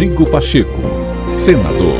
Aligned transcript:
Rodrigo 0.00 0.30
Pacheco, 0.30 0.80
senador. 1.34 1.94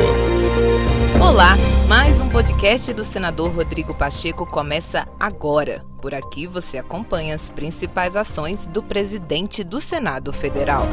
Olá, 1.23 1.54
mais 1.87 2.19
um 2.19 2.30
podcast 2.30 2.95
do 2.95 3.04
senador 3.04 3.54
Rodrigo 3.54 3.95
Pacheco 3.95 4.46
começa 4.46 5.07
agora. 5.21 5.84
Por 6.00 6.15
aqui 6.15 6.47
você 6.47 6.78
acompanha 6.78 7.34
as 7.34 7.50
principais 7.50 8.16
ações 8.16 8.64
do 8.64 8.82
presidente 8.82 9.62
do 9.62 9.82
Senado 9.82 10.32
Federal. 10.32 10.86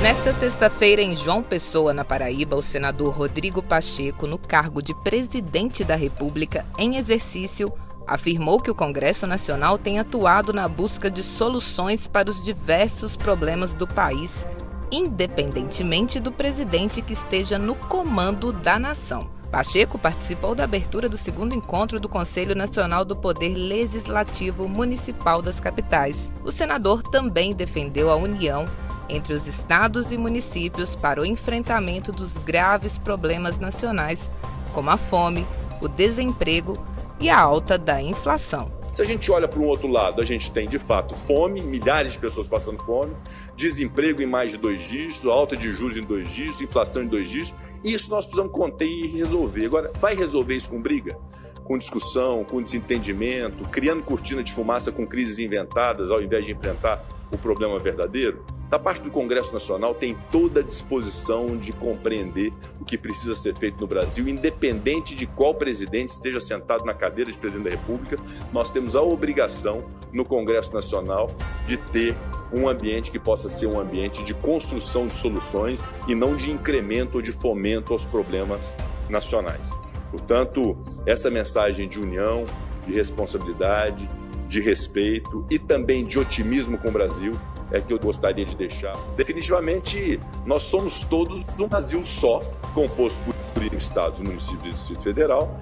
Nesta 0.00 0.32
sexta-feira, 0.32 1.02
em 1.02 1.14
João 1.14 1.42
Pessoa, 1.42 1.92
na 1.92 2.06
Paraíba, 2.06 2.56
o 2.56 2.62
senador 2.62 3.12
Rodrigo 3.12 3.62
Pacheco, 3.62 4.26
no 4.26 4.38
cargo 4.38 4.80
de 4.80 4.94
presidente 4.94 5.84
da 5.84 5.94
República 5.94 6.64
em 6.78 6.96
exercício, 6.96 7.70
afirmou 8.06 8.62
que 8.62 8.70
o 8.70 8.74
Congresso 8.74 9.26
Nacional 9.26 9.76
tem 9.76 9.98
atuado 9.98 10.54
na 10.54 10.66
busca 10.66 11.10
de 11.10 11.22
soluções 11.22 12.06
para 12.06 12.30
os 12.30 12.42
diversos 12.42 13.14
problemas 13.14 13.74
do 13.74 13.86
país, 13.86 14.46
independentemente 14.90 16.18
do 16.18 16.32
presidente 16.32 17.02
que 17.02 17.12
esteja 17.12 17.58
no 17.58 17.74
comando 17.74 18.52
da 18.52 18.78
nação. 18.78 19.28
Pacheco 19.50 19.98
participou 19.98 20.54
da 20.54 20.62
abertura 20.62 21.08
do 21.08 21.16
segundo 21.16 21.54
encontro 21.54 21.98
do 21.98 22.08
Conselho 22.08 22.54
Nacional 22.54 23.04
do 23.04 23.16
Poder 23.16 23.54
Legislativo 23.54 24.68
Municipal 24.68 25.42
das 25.42 25.58
Capitais. 25.58 26.30
O 26.44 26.52
senador 26.52 27.02
também 27.02 27.52
defendeu 27.52 28.10
a 28.10 28.16
união 28.16 28.66
entre 29.08 29.34
os 29.34 29.48
estados 29.48 30.12
e 30.12 30.16
municípios 30.16 30.94
para 30.94 31.20
o 31.20 31.26
enfrentamento 31.26 32.12
dos 32.12 32.38
graves 32.38 32.96
problemas 32.96 33.58
nacionais, 33.58 34.30
como 34.72 34.90
a 34.90 34.96
fome, 34.96 35.44
o 35.80 35.88
desemprego 35.88 36.78
e 37.18 37.28
a 37.28 37.38
alta 37.38 37.76
da 37.76 38.00
inflação. 38.00 38.79
Se 38.92 39.02
a 39.02 39.04
gente 39.04 39.30
olha 39.30 39.46
para 39.46 39.60
um 39.60 39.66
outro 39.66 39.86
lado, 39.86 40.20
a 40.20 40.24
gente 40.24 40.50
tem 40.50 40.68
de 40.68 40.78
fato 40.78 41.14
fome, 41.14 41.60
milhares 41.60 42.14
de 42.14 42.18
pessoas 42.18 42.48
passando 42.48 42.82
fome, 42.82 43.14
desemprego 43.56 44.20
em 44.20 44.26
mais 44.26 44.50
de 44.50 44.58
dois 44.58 44.80
dígitos, 44.82 45.24
alta 45.26 45.56
de 45.56 45.72
juros 45.72 45.96
em 45.96 46.00
dois 46.00 46.28
dígitos, 46.28 46.60
inflação 46.60 47.04
em 47.04 47.06
dois 47.06 47.28
dígitos. 47.28 47.54
Isso 47.84 48.10
nós 48.10 48.24
precisamos 48.24 48.52
conter 48.52 48.88
e 48.88 49.06
resolver. 49.06 49.66
Agora, 49.66 49.92
vai 50.00 50.16
resolver 50.16 50.56
isso 50.56 50.68
com 50.68 50.82
briga? 50.82 51.16
Com 51.62 51.78
discussão, 51.78 52.44
com 52.44 52.60
desentendimento, 52.60 53.62
criando 53.68 54.02
cortina 54.02 54.42
de 54.42 54.52
fumaça 54.52 54.90
com 54.90 55.06
crises 55.06 55.38
inventadas 55.38 56.10
ao 56.10 56.20
invés 56.20 56.44
de 56.44 56.52
enfrentar 56.52 57.06
o 57.30 57.38
problema 57.38 57.78
verdadeiro? 57.78 58.44
Da 58.70 58.78
parte 58.78 59.02
do 59.02 59.10
Congresso 59.10 59.52
Nacional, 59.52 59.96
tem 59.96 60.16
toda 60.30 60.60
a 60.60 60.62
disposição 60.62 61.56
de 61.56 61.72
compreender 61.72 62.52
o 62.80 62.84
que 62.84 62.96
precisa 62.96 63.34
ser 63.34 63.52
feito 63.56 63.80
no 63.80 63.86
Brasil, 63.86 64.28
independente 64.28 65.16
de 65.16 65.26
qual 65.26 65.52
presidente 65.52 66.10
esteja 66.10 66.38
sentado 66.38 66.84
na 66.84 66.94
cadeira 66.94 67.32
de 67.32 67.36
presidente 67.36 67.64
da 67.64 67.76
República. 67.76 68.16
Nós 68.52 68.70
temos 68.70 68.94
a 68.94 69.02
obrigação 69.02 69.84
no 70.12 70.24
Congresso 70.24 70.72
Nacional 70.72 71.34
de 71.66 71.76
ter 71.76 72.16
um 72.52 72.68
ambiente 72.68 73.10
que 73.10 73.18
possa 73.18 73.48
ser 73.48 73.66
um 73.66 73.80
ambiente 73.80 74.22
de 74.22 74.34
construção 74.34 75.08
de 75.08 75.14
soluções 75.14 75.84
e 76.06 76.14
não 76.14 76.36
de 76.36 76.52
incremento 76.52 77.16
ou 77.16 77.22
de 77.22 77.32
fomento 77.32 77.92
aos 77.92 78.04
problemas 78.04 78.76
nacionais. 79.08 79.72
Portanto, 80.12 80.76
essa 81.06 81.28
mensagem 81.28 81.88
de 81.88 81.98
união, 81.98 82.46
de 82.86 82.92
responsabilidade, 82.92 84.08
de 84.46 84.60
respeito 84.60 85.44
e 85.50 85.58
também 85.58 86.04
de 86.04 86.18
otimismo 86.20 86.78
com 86.78 86.88
o 86.88 86.92
Brasil 86.92 87.36
é 87.70 87.80
que 87.80 87.92
eu 87.92 87.98
gostaria 87.98 88.44
de 88.44 88.54
deixar. 88.54 88.96
Definitivamente, 89.16 90.20
nós 90.44 90.62
somos 90.64 91.04
todos 91.04 91.44
um 91.58 91.68
Brasil 91.68 92.02
só, 92.02 92.40
composto 92.74 93.20
por 93.24 93.34
estados, 93.74 94.20
municípios 94.20 94.66
e 94.66 94.70
Distrito 94.70 95.02
Federal. 95.04 95.58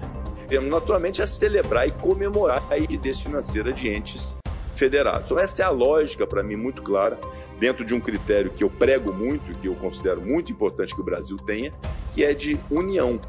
Temos 0.47 0.69
naturalmente 0.69 1.21
a 1.21 1.27
celebrar 1.27 1.87
e 1.87 1.91
comemorar 1.91 2.63
a 2.69 2.75
rigidez 2.75 3.21
financeira 3.21 3.71
de 3.71 3.89
entes 3.89 4.35
federados. 4.73 5.29
Então, 5.29 5.39
essa 5.43 5.61
é 5.61 5.65
a 5.65 5.69
lógica, 5.69 6.25
para 6.25 6.41
mim, 6.41 6.55
muito 6.55 6.81
clara, 6.81 7.19
dentro 7.59 7.85
de 7.85 7.93
um 7.93 7.99
critério 7.99 8.51
que 8.51 8.63
eu 8.63 8.69
prego 8.69 9.13
muito, 9.13 9.57
que 9.59 9.67
eu 9.67 9.75
considero 9.75 10.21
muito 10.21 10.51
importante 10.51 10.95
que 10.95 11.01
o 11.01 11.03
Brasil 11.03 11.37
tenha, 11.37 11.73
que 12.13 12.23
é 12.23 12.33
de 12.33 12.59
união. 12.71 13.19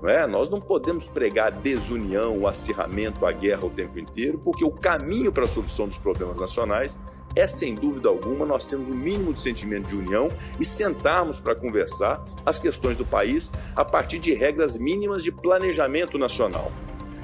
Não 0.00 0.08
é? 0.08 0.26
Nós 0.26 0.48
não 0.48 0.60
podemos 0.60 1.06
pregar 1.06 1.48
a 1.48 1.50
desunião, 1.50 2.38
o 2.38 2.48
acirramento, 2.48 3.24
a 3.24 3.30
guerra 3.30 3.66
o 3.66 3.70
tempo 3.70 3.98
inteiro, 3.98 4.38
porque 4.38 4.64
o 4.64 4.70
caminho 4.70 5.30
para 5.30 5.44
a 5.44 5.48
solução 5.48 5.86
dos 5.86 5.96
problemas 5.96 6.40
nacionais 6.40 6.98
é, 7.34 7.46
sem 7.46 7.74
dúvida 7.74 8.08
alguma, 8.08 8.44
nós 8.44 8.66
temos 8.66 8.88
um 8.88 8.94
mínimo 8.94 9.32
de 9.32 9.40
sentimento 9.40 9.88
de 9.88 9.96
união 9.96 10.28
e 10.60 10.64
sentarmos 10.64 11.38
para 11.38 11.54
conversar 11.54 12.24
as 12.44 12.58
questões 12.58 12.96
do 12.96 13.04
país 13.04 13.50
a 13.74 13.84
partir 13.84 14.18
de 14.18 14.32
regras 14.34 14.76
mínimas 14.76 15.22
de 15.22 15.32
planejamento 15.32 16.18
nacional. 16.18 16.70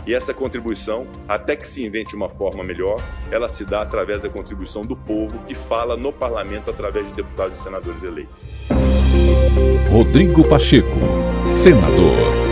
E 0.07 0.15
essa 0.15 0.33
contribuição, 0.33 1.07
até 1.29 1.55
que 1.55 1.67
se 1.67 1.85
invente 1.85 2.17
uma 2.17 2.31
forma 2.31 2.65
melhor, 2.65 2.99
ela 3.31 3.47
se 3.47 3.63
dá 3.65 3.83
através 3.83 4.23
da 4.23 4.31
contribuição 4.31 4.81
do 4.81 4.97
povo 4.97 5.39
que 5.47 5.55
fala 5.55 5.99
no 5.99 6.11
parlamento 6.11 6.71
através 6.71 7.07
de 7.09 7.13
deputados 7.13 7.59
e 7.59 7.63
senadores 7.63 8.03
eleitos. 8.03 8.43
Rodrigo 9.91 10.49
Pacheco, 10.49 10.89
senador. 11.53 12.48